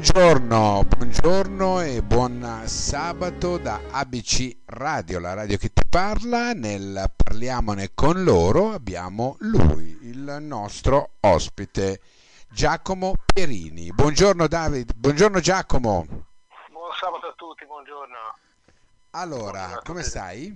[0.00, 6.54] Buongiorno, buongiorno e buon sabato da ABC Radio, la radio che ti parla.
[6.54, 12.00] Nel Parliamone con loro abbiamo lui, il nostro ospite
[12.48, 13.92] Giacomo Pierini.
[13.92, 16.06] Buongiorno David, buongiorno Giacomo.
[16.70, 18.16] Buon sabato a tutti, buongiorno.
[19.10, 20.48] Allora, Buongiorno come stai?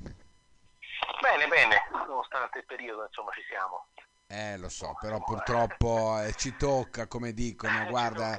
[1.21, 3.89] Bene, bene, nonostante il periodo, insomma, ci siamo.
[4.27, 8.39] Eh, lo so, però purtroppo eh, ci tocca, come dicono, guarda,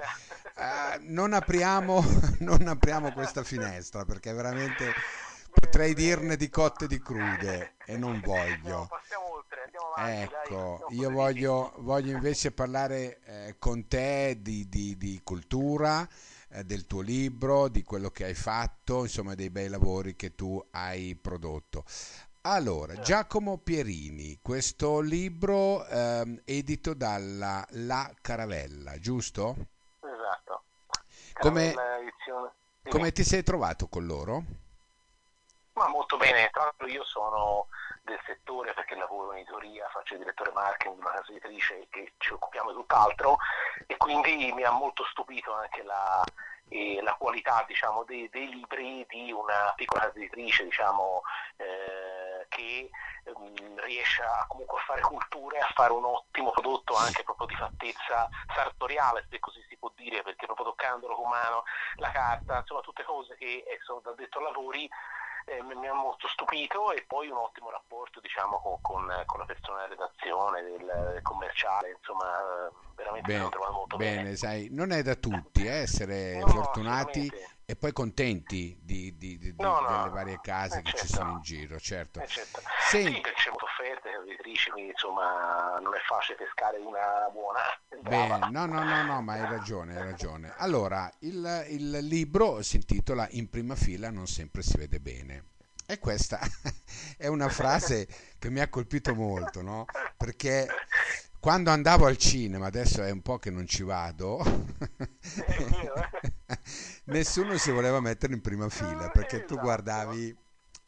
[0.57, 2.03] eh, non apriamo,
[2.39, 4.93] non apriamo questa finestra perché veramente
[5.51, 8.89] potrei dirne di cotte e di crude e non No, voglio.
[9.97, 16.07] Ecco, io voglio, voglio invece parlare eh, con te di, di- di cultura,
[16.49, 20.63] eh, del tuo libro, di quello che hai fatto, insomma dei bei lavori che tu
[20.71, 21.85] hai prodotto.
[22.41, 29.55] Allora, Giacomo Pierini, questo libro ehm, edito dalla La Caravella, giusto?
[30.25, 30.63] Esatto.
[31.39, 31.73] Come-.
[32.89, 34.43] Come ti sei trovato con loro?
[35.73, 37.67] Ma molto bene, tra l'altro io sono
[38.03, 42.13] del settore perché lavoro in editoria, faccio il direttore marketing di una casa editrice che
[42.17, 43.37] ci occupiamo di tutt'altro
[43.87, 46.23] e quindi mi ha molto stupito anche la,
[46.69, 51.23] eh, la qualità diciamo, dei, dei libri di una piccola casa editrice diciamo,
[51.57, 52.24] eh,
[52.55, 52.89] che
[53.23, 57.47] ehm, riesce a, comunque a fare cultura e a fare un ottimo prodotto anche proprio
[57.47, 61.63] di fattezza sartoriale, se così si può dire, perché proprio toccandolo con mano,
[61.95, 64.89] la carta, insomma tutte cose che eh, sono da detto lavori
[65.47, 69.45] eh, mi ha molto stupito e poi un ottimo rapporto diciamo con, con- con la
[69.45, 74.35] persona della redazione, del, del commerciale, insomma veramente mi Bene, molto bene, bene.
[74.35, 77.31] sai, non è da tutti eh, essere No, fortunati.
[77.67, 81.13] E poi contenti di, di- di- No, no, delle varie case eh, che ci certo.
[81.13, 82.21] sono in giro, certo.
[82.21, 82.61] Eh, certo.
[82.89, 87.59] Senti- Sì, perché c'è molte offerte editrici, quindi insomma non è facile pescare una buona.
[88.01, 90.53] Bene, no, no, no, no, ma hai ragione, hai ragione.
[90.57, 95.45] Allora, il, il libro si intitola In prima fila non sempre si vede bene.
[95.87, 96.39] E questa
[97.17, 99.85] è una frase che mi ha colpito molto, no?
[100.17, 100.67] Perché
[101.39, 105.93] quando andavo al cinema, adesso è un po' che non ci vado, eh?
[107.05, 109.61] nessuno si voleva mettere in prima fila perché tu Esatto.
[109.61, 110.37] guardavi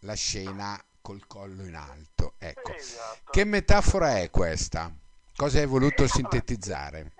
[0.01, 2.33] la scena col collo in alto.
[2.37, 3.31] Ecco, Esatto.
[3.31, 4.91] che metafora è questa?
[5.35, 7.13] Cosa hai voluto sintetizzare?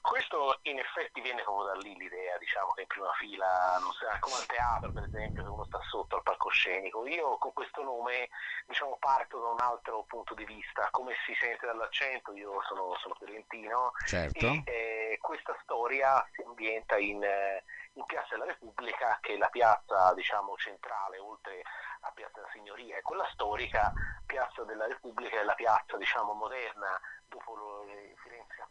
[0.00, 4.06] Questo in effetti viene proprio da lì l'idea, diciamo che in prima fila, non so,
[4.18, 7.06] come al teatro per esempio, che uno sta sotto al palcoscenico.
[7.06, 8.28] Io con questo nome
[8.66, 13.14] diciamo, parto da un altro punto di vista, come si sente dall'accento, io sono, sono
[13.14, 14.46] fiorentino Certo.
[14.46, 17.62] e eh, questa storia si ambienta in, eh,
[17.94, 21.62] in Piazza della Repubblica, che è la piazza diciamo, centrale, oltre
[22.00, 23.92] a Piazza della Signoria, e quella storica
[24.24, 27.79] Piazza della Repubblica è la piazza diciamo, moderna dopo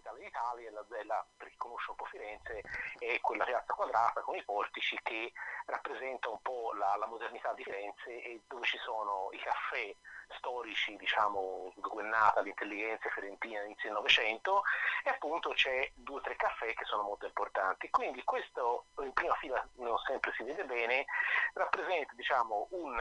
[0.09, 2.61] capitale d'Italia, la, e la- per chi conosce un po' Firenze,
[2.97, 5.31] è quella piazza quadrata con i portici che
[5.65, 9.93] rappresenta un po' la, la modernità di Firenze e dove ci sono i caffè
[10.37, 14.63] storici, diciamo, dove è nata l'intelligenza fiorentina all'inizio del Novecento
[15.03, 17.89] e appunto c'è due o tre caffè che sono molto importanti.
[17.89, 21.05] Quindi questo in prima fila non sempre si vede bene,
[21.53, 22.97] rappresenta diciamo un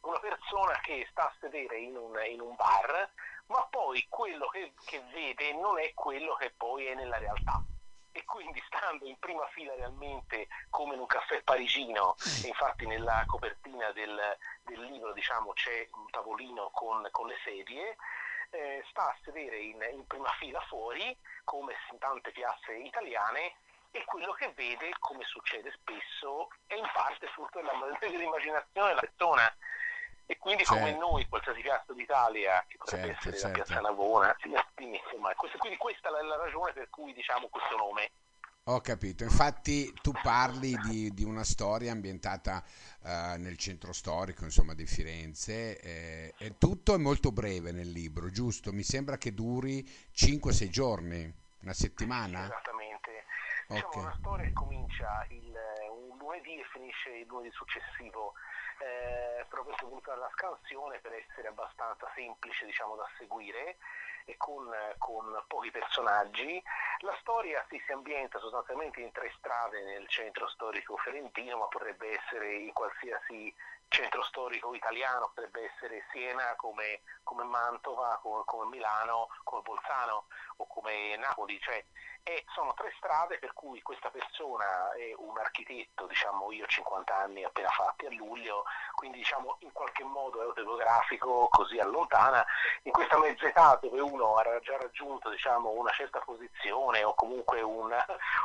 [0.00, 3.10] una persona che sta a sedere in un, in un bar,
[3.48, 7.62] ma poi quello che, che vede non è quello che poi è nella realtà.
[8.12, 13.22] E quindi stando in prima fila realmente come in un caffè parigino, e infatti nella
[13.26, 17.96] copertina del, del libro diciamo, c'è un tavolino con, con le sedie,
[18.50, 23.54] eh, sta a sedere in, in prima fila fuori, come in tante piazze italiane,
[23.90, 29.56] e quello che vede, come succede spesso, è in parte frutto della- dell'immaginazione della persona.
[30.30, 30.98] E quindi come Certo.
[30.98, 33.46] noi, qualsiasi piazza d'Italia, che potrebbe Certo, essere certo.
[33.58, 34.36] la piazza Navona,
[34.76, 38.10] insomma, questo- quindi questa è la, ragione per cui diciamo questo nome.
[38.64, 42.62] Ho capito, infatti tu parli di, di una storia ambientata
[43.02, 48.28] eh, nel centro storico, insomma, di Firenze, eh, e tutto è molto breve nel libro,
[48.28, 48.70] giusto?
[48.70, 49.82] Mi sembra che duri
[50.14, 52.44] 5-6 giorni, una settimana?
[52.44, 53.24] Esattamente.
[53.68, 53.96] Diciamo Ok.
[53.96, 55.56] una storia che comincia il,
[56.28, 58.34] lunedì e finisce il lunedì successivo.
[58.78, 63.78] Eh, proprio si è voluta la scansione per essere abbastanza semplice diciamo, da seguire
[64.24, 66.62] e con, con pochi personaggi.
[67.00, 72.12] La storia sì, si ambienta sostanzialmente in tre strade nel centro storico fiorentino, ma potrebbe
[72.12, 73.52] essere in qualsiasi
[73.88, 80.26] centro storico italiano, potrebbe essere Siena come, come Mantova, come, come, Milano, come Bolzano
[80.56, 81.84] o come Napoli, cioè
[82.28, 87.16] e sono tre strade per cui questa persona è un architetto, diciamo io ho 50
[87.16, 88.64] anni appena fatti a luglio,
[88.94, 92.44] quindi diciamo in qualche modo è autobiografico, così allontana,
[92.82, 97.62] in questa mezza età dove uno ha già raggiunto diciamo, una certa posizione o comunque
[97.62, 97.96] un,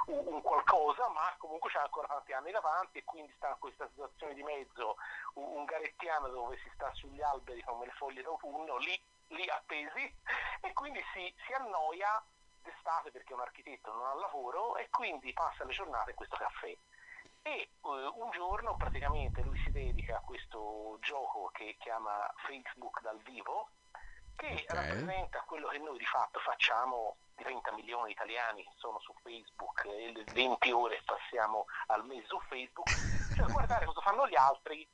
[0.06, 4.34] un, qualcosa, ma comunque c'ha ancora tanti anni davanti e quindi sta in questa situazione
[4.34, 4.96] di mezzo,
[5.33, 10.15] un, un garettiano dove si sta sugli alberi come le foglie d'autunno, lì, lì appesi
[10.62, 12.24] e quindi si, si annoia
[12.62, 16.75] d'estate perché un architetto, non ha lavoro e quindi passa le giornate in questo caffè.
[17.45, 23.19] E uh, un giorno praticamente lui si dedica a questo gioco che chiama Facebook dal
[23.24, 23.69] vivo,
[24.36, 24.65] che okay.
[24.68, 29.86] rappresenta quello che noi di fatto facciamo di 30 milioni di italiani sono su Facebook
[29.86, 32.89] e 20 ore passiamo al mese su Facebook,
[33.36, 34.88] cioè guardare cosa fanno gli altri,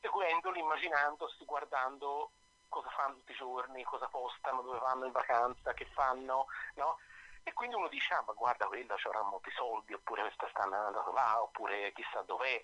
[0.00, 2.32] seguendoli, immaginandosi, guardando
[2.68, 6.98] cosa fanno tutti i giorni, cosa postano, dove vanno in vacanza, che fanno, no?
[7.42, 11.12] E quindi uno dice, ah ma guarda quello avrà molti soldi, oppure questa sta andando
[11.12, 12.62] là, oppure chissà dov'è.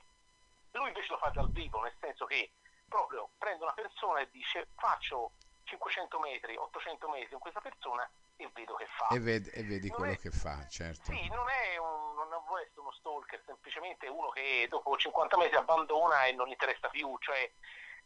[0.73, 2.53] Lui invece lo fa dal vivo, nel senso che
[2.89, 5.33] proprio prende una persona e dice faccio
[5.65, 9.09] 500 metri, 800 metri con questa persona e vedo che fa.
[9.09, 11.13] E vedi, e vedi quello è, che fa, certo.
[11.13, 15.57] Sì, non è un, non può essere uno stalker, semplicemente uno che dopo 50 metri
[15.57, 17.51] abbandona e non interessa più, cioè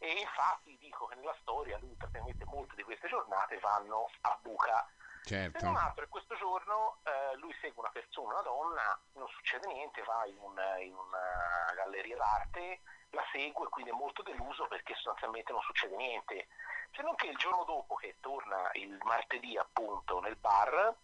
[0.02, 4.88] e infatti dico che nella storia lui praticamente molte di queste giornate vanno a buca.
[5.22, 5.58] Certo.
[5.58, 9.66] Se non altro, in questo giorno eh, lui segue una persona, una donna, non succede
[9.66, 12.80] niente, va in, un, in una galleria d'arte,
[13.10, 16.48] la segue e quindi è molto deluso perché sostanzialmente non succede niente.
[16.92, 20.94] Se non che il giorno dopo che torna il martedì appunto nel bar,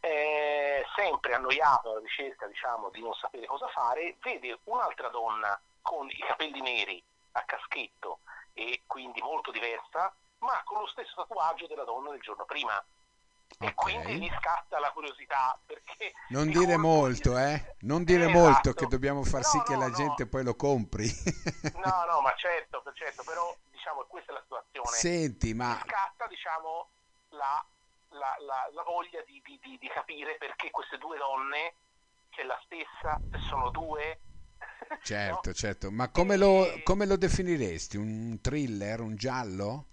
[0.00, 6.08] eh, sempre annoiato alla ricerca diciamo, di non sapere cosa fare, vede un'altra donna con
[6.08, 7.02] i capelli neri
[7.32, 8.20] a caschetto
[8.52, 12.82] e quindi molto diversa, ma con lo stesso tatuaggio della donna del giorno prima.
[13.60, 13.68] Okay.
[13.68, 16.12] E quindi mi scatta la curiosità perché...
[16.28, 17.74] Non dire molto, eh?
[17.80, 18.38] Non dire esatto.
[18.38, 19.94] molto che dobbiamo far no, sì che la no.
[19.94, 21.06] gente poi lo compri.
[21.74, 24.96] no, no, ma certo, certo, però diciamo questa è la situazione.
[24.96, 25.74] Senti, ma...
[25.74, 26.88] Mi scatta, diciamo,
[27.30, 27.64] la,
[28.10, 31.74] la, la, la voglia di, di, di, di capire perché queste due donne,
[32.30, 34.20] che è la stessa, sono due,
[35.02, 35.54] Certo, no?
[35.54, 37.96] certo, ma come lo, come lo, definiresti?
[37.96, 39.86] Un thriller, un giallo?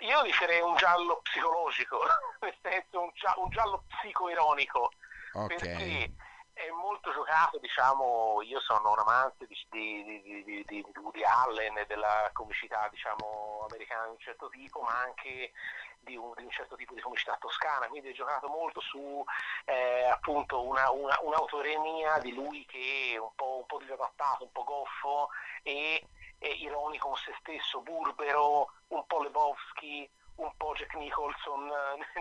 [0.00, 2.00] Io definirei un giallo psicologico,
[2.40, 4.92] nel senso un, giallo, un giallo psicoironico,
[5.32, 5.46] okay.
[5.46, 6.12] perché
[6.54, 11.86] è molto giocato, diciamo, io sono un amante di, di, di, di, Woody Allen e
[11.86, 15.52] della comicità, diciamo, americana di un certo tipo, ma anche
[15.98, 19.24] di un, di un, certo tipo di comicità toscana, quindi è giocato molto su
[19.64, 24.52] eh, appunto una, una, un'autoremia di lui che è un po', un po' disadattato, un
[24.52, 25.30] po' goffo
[25.62, 26.06] e,
[26.38, 31.70] e ironico con se stesso, burbero, un po' Lebowski, un po' Jack Nicholson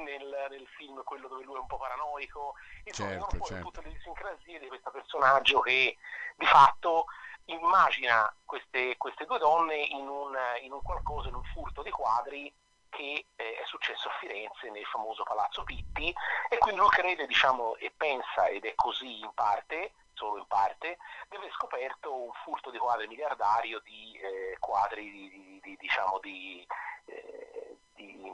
[0.03, 3.63] nel, nel, film, quello dove lui è un po' paranoico, insomma certo, certo.
[3.63, 5.97] tutte le idiosincrasie di questo personaggio che
[6.35, 7.05] di fatto
[7.45, 12.53] immagina queste, queste due donne in un, in un, qualcosa, in un furto di quadri
[12.89, 16.13] che eh, è successo a Firenze nel famoso Palazzo Pitti
[16.49, 20.97] e quindi lui crede diciamo, e pensa, ed è così in parte, solo in parte,
[21.27, 26.19] di aver scoperto un furto di quadri miliardario di eh, quadri di, di, di, diciamo,
[26.19, 26.65] di,
[27.05, 28.31] eh, di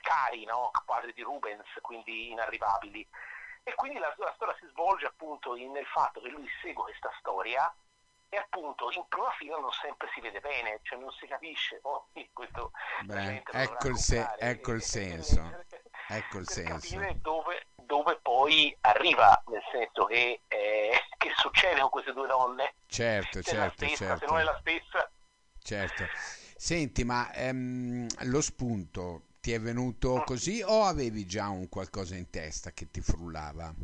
[0.00, 0.70] cari, no?
[0.84, 3.06] quadri di Rubens, quindi inarrivabili.
[3.62, 7.12] E quindi la, la storia si svolge appunto in, nel fatto che lui segue questa
[7.20, 7.72] storia
[8.32, 11.80] e appunto in prima fila non sempre si vede bene, cioè non si capisce.
[11.82, 12.72] Oh, questo
[13.04, 15.64] Beh, ecco, il se- ecco il senso.
[16.08, 16.96] ecco il senso.
[17.20, 20.42] Dove, dove, poi arriva, nel senso che
[21.50, 22.74] succede con queste due donne.
[22.86, 24.18] Certo, se certo, stessa, certo.
[24.18, 25.10] Se non è la stessa.
[25.62, 26.04] Certo.
[26.56, 30.24] Senti, ma ehm, lo spunto ti è venuto mm.
[30.24, 33.74] così o avevi già un qualcosa in testa che ti frullava?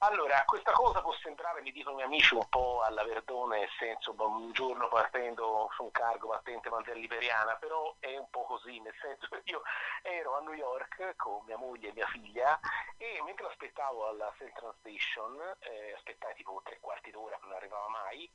[0.00, 3.70] Allora, questa cosa può sembrare, mi dicono i miei amici, un po' alla Verdone, nel
[3.78, 8.78] senso un giorno partendo su un cargo battente bandiera liberiana, però è un po' così,
[8.80, 9.62] nel senso che io
[10.02, 12.60] ero a New York con mia moglie e mia figlia
[12.98, 18.30] e mentre aspettavo alla Central Station, eh, aspettai tipo tre quarti d'ora, non arrivava mai,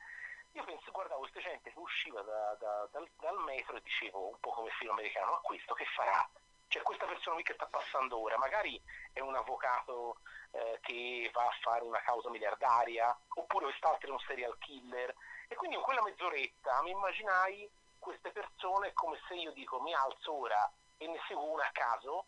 [0.53, 4.39] io penso, guardavo questa gente che usciva da, da, dal, dal metro e dicevo, un
[4.39, 6.27] po' come film americano, ma questo che farà?
[6.71, 10.19] Cioè questa persona qui che sta passando ora, magari è un avvocato
[10.51, 15.13] eh, che va a fare una causa miliardaria, oppure quest'altro è un serial killer.
[15.49, 20.31] E quindi in quella mezz'oretta mi immaginai queste persone come se io dico mi alzo
[20.31, 22.23] ora e ne seguo una a caso,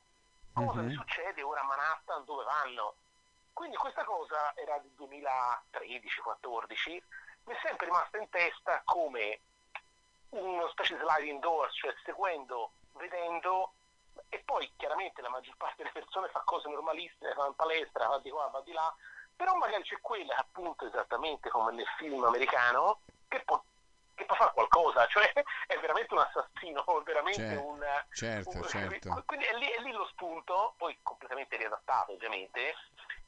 [0.52, 0.88] cosa mm-hmm.
[0.88, 2.96] mi succede ora a Manhattan, dove vanno?
[3.54, 7.02] Quindi questa cosa era del 2013-14,
[7.46, 9.40] mi è sempre rimasta in testa come
[10.32, 13.72] una specie di sliding doors, cioè seguendo, vedendo
[14.30, 18.20] e poi chiaramente la maggior parte delle persone fa cose normalissime, fa in palestra, va
[18.20, 18.94] di qua, va di là,
[19.36, 23.62] però magari c'è quella appunto esattamente come nel film americano che può,
[24.14, 28.68] che può fare qualcosa, cioè è veramente un assassino, è veramente Certo, un, certo, un-
[28.68, 29.24] certo.
[29.26, 32.76] Quindi è lì, è lì lo spunto, poi completamente riadattato ovviamente,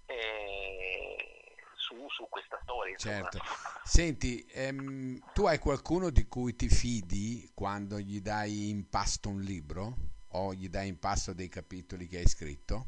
[0.06, 2.94] eh, su, su questa storia.
[2.94, 3.30] insomma.
[3.30, 3.40] Certo.
[3.84, 9.42] Senti, ehm, tu hai qualcuno di cui ti fidi quando gli dai in pasto un
[9.42, 9.94] libro?
[10.38, 12.84] O gli dai in pasto dei capitoli che hai scritto?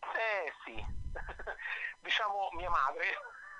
[0.00, 0.74] Eh sì,
[2.02, 3.06] diciamo mia madre,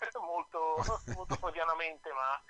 [0.21, 0.83] molto,
[1.15, 2.43] molto quotidianamente, ma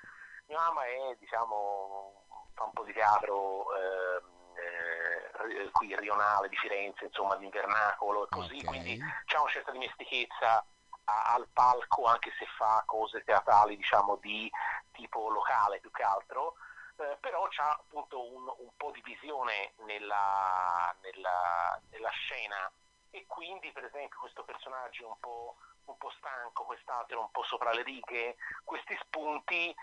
[0.47, 7.05] mia mamma è, diciamo, fa un po' di teatro ehm, eh, qui rionale di Firenze,
[7.05, 8.65] insomma, di Invernacolo e così, Ok.
[8.65, 10.65] quindi c'ha una certa dimestichezza
[11.05, 14.51] a- al palco, anche se fa cose teatrali, diciamo, di
[14.93, 16.55] tipo locale più che altro.
[17.01, 22.71] Eh, però c'ha appunto un, un po' di visione nella, nella- nella scena
[23.09, 27.73] e quindi per esempio questo personaggio un po', un po' stanco, quest'altro un po' sopra
[27.73, 29.75] le righe, questi spunti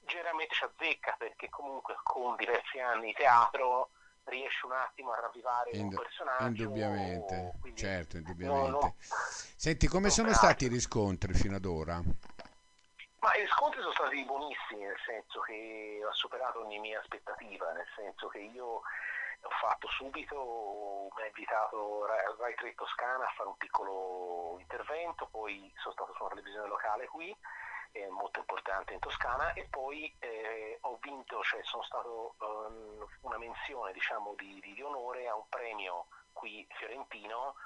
[0.00, 3.90] generalmente ci azzecca perché comunque con diversi anni di teatro
[4.24, 6.62] riesce un attimo a ravvivare un Ind- personaggio.
[6.62, 8.94] indubbiamente, certo, no, no, indubbiamente.
[9.56, 12.02] Senti, come non sono stati i riscontri fino ad ora?
[13.26, 17.88] Ma i riscontri sono stati buonissimi, nel senso che ho superato ogni mia aspettativa, nel
[17.96, 23.48] senso che io ho fatto subito, mi ha invitato Rai Rai 3 Toscana a fare
[23.48, 27.36] un piccolo intervento, poi sono stato su una televisione locale qui,
[27.90, 33.38] eh, molto importante in Toscana, e poi eh, ho vinto, cioè sono stato ehm, una
[33.38, 37.56] menzione diciamo, di, di- di onore a un premio qui fiorentino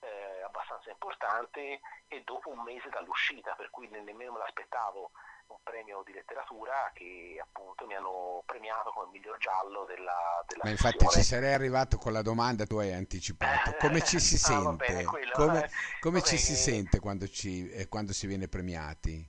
[0.00, 5.10] eh, abbastanza importante e dopo un mese dall'uscita, per cui ne- nemmeno me l'aspettavo,
[5.48, 10.70] un premio di letteratura che appunto mi hanno premiato come miglior giallo della, della Ma
[10.70, 11.24] infatti ci sessione.
[11.24, 13.74] sarei arrivato con la domanda, tu hai anticipato.
[13.74, 14.76] Come ci si Ah, sente?
[14.76, 19.26] bene, quello, Come, eh, come ci si sente quando, ci, eh, quando si viene premiati?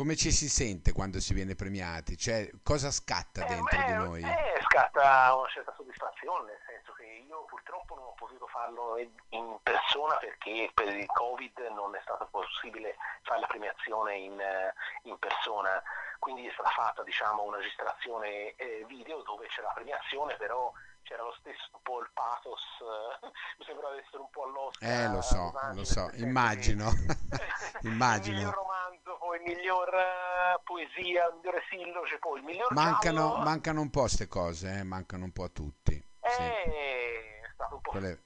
[0.00, 0.16] Come?
[0.16, 2.16] Ci si sente quando si viene premiati?
[2.16, 4.22] Cioè, cosa scatta Eh, dentro ma di noi?
[4.22, 9.58] eh, scatta una certa soddisfazione, nel senso che io purtroppo non ho potuto farlo in
[9.62, 15.18] persona perché per il Covid non è stato possibile fare la premiazione in, eh, in
[15.18, 15.82] persona,
[16.18, 20.72] quindi è stata fatta diciamo, una registrazione eh, video dove c'era la premiazione, però
[21.10, 23.26] c'era lo stesso un po' il pathos, eh,
[23.58, 24.88] mi sembrava di essere un po' all'Oscar.
[24.88, 26.86] Eh, lo so, lo so, immagino.
[27.82, 28.38] Immagino.
[28.38, 33.28] Il miglior romanzo, poi il miglior eh, poesia, il migliore silloge, poi il miglior Mancano,
[33.30, 33.42] giallo.
[33.44, 35.94] mancano un po' queste cose, eh, mancano un po' a tutti.
[36.22, 36.42] Sì.
[36.42, 38.20] Eh, È stato un po' vero.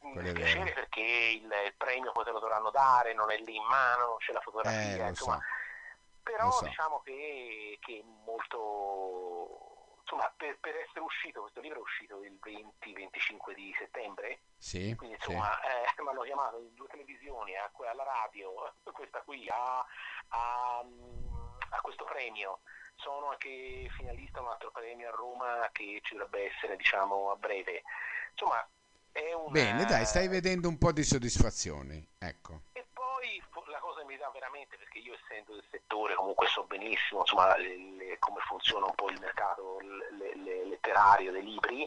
[0.74, 4.16] perché il, il premio poi te lo dovranno dare, non è lì in mano, non
[4.18, 5.36] c'è la fotografia, Eh, insomma.
[5.36, 5.42] so.
[6.22, 6.64] Però so.
[6.66, 9.73] diciamo che, che è molto...
[10.04, 15.16] Insomma, per, per essere uscito, questo libro è uscito il 20-25 di settembre, Sì, quindi
[15.18, 15.30] sì.
[15.30, 18.52] insomma eh, mi hanno chiamato in due televisioni, a alla radio,
[18.92, 19.78] questa qui, a,
[20.28, 20.84] a-
[21.70, 22.60] a questo premio.
[22.96, 27.36] Sono anche finalista a un altro premio a Roma che ci dovrebbe essere diciamo a
[27.36, 27.82] breve.
[28.32, 28.66] Insomma,
[29.10, 29.50] è un...
[29.50, 32.06] Bene, dai, stai vedendo un po' di soddisfazioni.
[32.18, 32.62] Ecco.
[34.24, 38.86] Dà veramente, perché io essendo del settore comunque so benissimo insomma, le- le- come funziona
[38.86, 41.86] un po' il mercato le- le- letterario dei libri,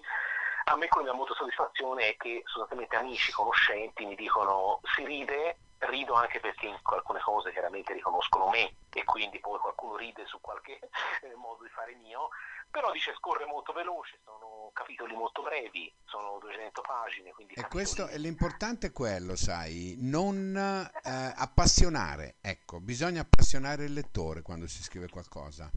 [0.66, 4.82] a me quello che mi dà molta soddisfazione è che sostanzialmente amici, conoscenti mi dicono
[4.84, 9.96] si ride, rido anche perché in alcune cose chiaramente riconoscono me e quindi poi qualcuno
[9.96, 10.80] ride su qualche
[11.22, 12.30] eh, modo di fare mio,
[12.70, 18.08] però dice scorre molto veloce, sono capitoli molto brevi, sono 200 pagine, quindi E questo,
[18.08, 22.36] e l'importante è quello, sai, non eh, appassionare.
[22.42, 25.70] Ecco, bisogna appassionare il lettore quando si scrive qualcosa.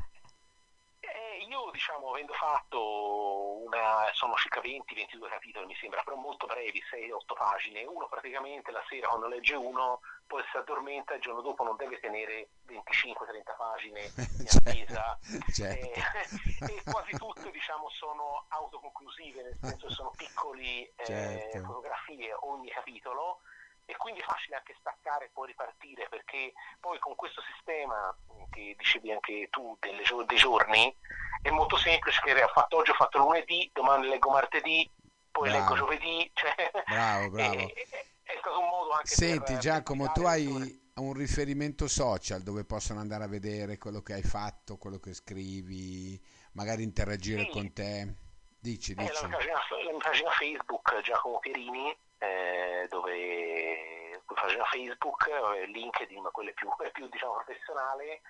[1.01, 3.30] Eh, io diciamo avendo fatto
[3.71, 8.83] una, sono circa 20-22 capitoli mi sembra, però molto brevi, 6-8 pagine, uno praticamente la
[8.89, 13.57] sera quando legge uno poi si addormenta e il giorno dopo non deve tenere 25-30
[13.57, 14.01] pagine
[14.39, 15.19] in attesa.
[15.53, 15.87] certo.
[15.87, 21.67] Eh, e quasi tutte diciamo sono autoconclusive, nel senso che sono piccoli eh, Certo.
[21.67, 23.41] fotografie ogni capitolo
[23.85, 28.15] e quindi è facile anche staccare e poi ripartire perché poi con questo sistema
[28.51, 30.95] che dicevi anche tu delle dei giorni
[31.43, 34.89] è molto semplice che ho fatto oggi ho fatto lunedì, domani leggo martedì,
[35.31, 35.63] poi Bravo.
[35.65, 36.55] leggo giovedì, cioè,
[36.87, 37.55] Bravo, bravo.
[37.59, 42.43] È, è- stato un modo anche Senti per, Giacomo, per tu hai un riferimento social
[42.43, 46.21] dove possono andare a vedere quello che hai fatto, quello che scrivi,
[46.53, 47.49] magari interagire Sì.
[47.51, 48.15] con te.
[48.61, 49.13] Dici, Eh, dici.
[49.23, 56.23] la, mia pagina, la mia pagina Facebook Giacomo Pierini, eh, dove pagina Facebook, eh, LinkedIn,
[56.23, 58.21] ma quella più, più diciamo, professionale,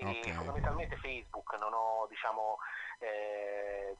[0.00, 0.32] Okay.
[0.32, 2.56] Fondamentalmente Facebook, non ho diciamo
[3.00, 3.94] eh,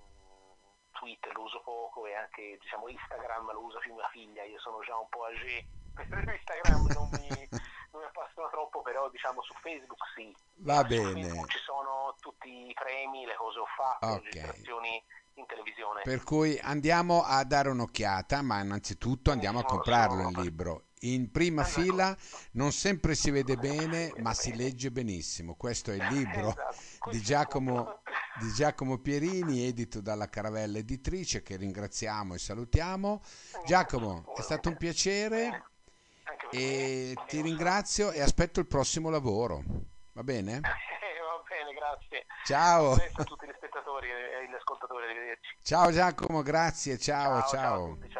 [0.92, 4.80] Twitter lo uso poco e anche diciamo Instagram lo usa più mia figlia, io sono
[4.80, 5.66] già un po' âgé,
[6.00, 7.28] Instagram non mi,
[7.92, 10.34] non mi appassiona troppo, però diciamo su Facebook sì.
[10.56, 11.44] Va bene.
[11.48, 14.22] ci sono tutti i premi, le cose ho fatto, okay.
[14.22, 15.04] le registrazioni
[15.40, 16.00] in televisione.
[16.02, 20.84] Per cui andiamo a dare un'occhiata, ma innanzitutto andiamo a comprarlo il libro.
[21.02, 22.14] In prima fila
[22.52, 25.54] non sempre si vede bene, ma si legge benissimo.
[25.54, 27.10] Questo è il libro esatto.
[27.10, 28.02] di, Giacomo,
[28.38, 33.22] di Giacomo Pierini, edito dalla Caravella Editrice, che ringraziamo e salutiamo.
[33.64, 35.64] Giacomo, è stato un piacere
[36.50, 39.62] e ti ringrazio e aspetto il prossimo lavoro.
[40.12, 40.60] Va bene?
[40.60, 42.26] Va bene, grazie.
[42.44, 42.96] Ciao.
[43.96, 45.56] A tutti gli spettatori e gli ascoltatori, arrivederci.
[45.62, 47.48] Ciao Giacomo, grazie, ciao, ciao.
[47.48, 47.98] ciao.
[48.08, 48.19] ciao.